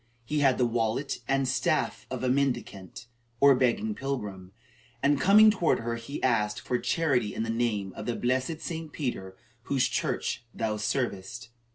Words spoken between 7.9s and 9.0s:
of the blessed St.